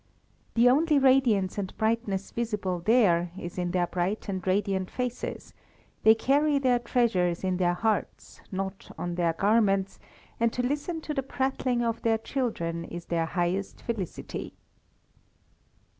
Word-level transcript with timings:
The 0.55 0.67
only 0.67 0.97
radiance 0.97 1.59
and 1.59 1.77
brightness 1.77 2.31
visible 2.31 2.79
there 2.79 3.31
is 3.37 3.59
in 3.59 3.69
their 3.69 3.85
bright 3.85 4.27
and 4.27 4.43
radiant 4.47 4.89
faces; 4.89 5.53
they 6.01 6.15
carry 6.15 6.57
their 6.57 6.79
treasures 6.79 7.43
in 7.43 7.57
their 7.57 7.75
hearts, 7.75 8.41
not 8.51 8.89
on 8.97 9.13
their 9.13 9.33
garments, 9.33 9.99
and 10.39 10.51
to 10.53 10.63
listen 10.63 11.01
to 11.01 11.13
the 11.13 11.21
prattling 11.21 11.83
of 11.83 12.01
their 12.01 12.17
children 12.17 12.83
is 12.85 13.05
their 13.05 13.27
highest 13.27 13.83
felicity. 13.83 14.55